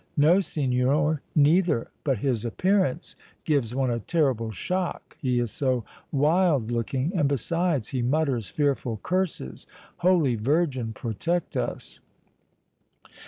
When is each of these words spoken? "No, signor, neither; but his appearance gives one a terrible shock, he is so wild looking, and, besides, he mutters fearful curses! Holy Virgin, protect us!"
"No, 0.17 0.39
signor, 0.39 1.21
neither; 1.35 1.91
but 2.03 2.17
his 2.17 2.43
appearance 2.43 3.15
gives 3.45 3.75
one 3.75 3.91
a 3.91 3.99
terrible 3.99 4.49
shock, 4.49 5.15
he 5.21 5.37
is 5.39 5.51
so 5.51 5.85
wild 6.11 6.71
looking, 6.71 7.15
and, 7.15 7.29
besides, 7.29 7.89
he 7.89 8.01
mutters 8.01 8.47
fearful 8.47 8.99
curses! 9.03 9.67
Holy 9.97 10.33
Virgin, 10.33 10.91
protect 10.91 11.55
us!" 11.55 11.99